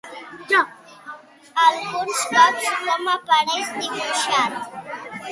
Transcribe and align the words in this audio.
Alguns 1.65 2.21
cops, 2.31 2.69
com 2.87 3.11
apareix 3.17 3.69
dibuixat? 3.83 4.57